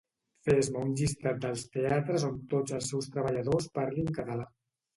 Fes-me 0.45 0.79
un 0.85 0.95
llistat 1.01 1.43
dels 1.43 1.65
teatres 1.75 2.27
on 2.31 2.41
tots 2.55 2.77
els 2.81 2.89
seus 2.95 3.11
treballadors 3.19 3.71
parlin 3.79 4.13
català 4.21 4.53